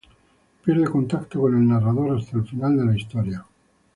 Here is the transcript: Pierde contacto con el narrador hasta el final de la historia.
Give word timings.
Pierde 0.65 0.85
contacto 0.85 1.41
con 1.41 1.55
el 1.55 1.67
narrador 1.67 2.17
hasta 2.17 2.35
el 2.37 2.47
final 2.47 2.75
de 2.75 2.85
la 2.85 2.95
historia. 2.97 3.45